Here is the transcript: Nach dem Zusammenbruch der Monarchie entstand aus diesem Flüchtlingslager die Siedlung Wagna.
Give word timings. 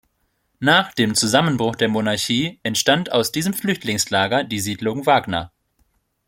Nach 0.59 0.93
dem 0.93 1.13
Zusammenbruch 1.13 1.75
der 1.75 1.87
Monarchie 1.87 2.59
entstand 2.63 3.11
aus 3.11 3.31
diesem 3.31 3.53
Flüchtlingslager 3.53 4.43
die 4.43 4.59
Siedlung 4.59 5.05
Wagna. 5.05 5.51